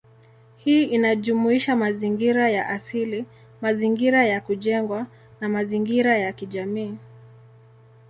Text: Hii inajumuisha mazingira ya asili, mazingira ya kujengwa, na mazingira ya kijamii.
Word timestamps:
Hii 0.55 0.83
inajumuisha 0.83 1.75
mazingira 1.75 2.49
ya 2.49 2.69
asili, 2.69 3.25
mazingira 3.61 4.25
ya 4.25 4.41
kujengwa, 4.41 5.07
na 5.41 5.49
mazingira 5.49 6.17
ya 6.17 6.33
kijamii. 6.33 6.97